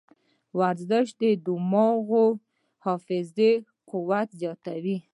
[0.59, 2.37] ورزش د دماغو د
[2.83, 3.51] حافظې
[3.89, 4.97] قوت زیاتوي.